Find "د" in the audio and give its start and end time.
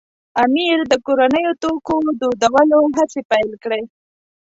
0.91-0.93